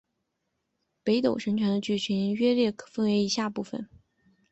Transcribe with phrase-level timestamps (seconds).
[1.03, 3.87] 北斗神拳的剧情约略可分为以下部分。